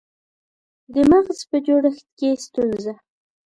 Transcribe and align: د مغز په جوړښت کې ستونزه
د 0.93 0.95
مغز 1.11 1.39
په 1.49 1.57
جوړښت 1.65 2.07
کې 2.17 2.29
ستونزه 2.45 2.93